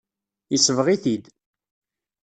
[0.51, 1.23] Yesbeɣ-it-id.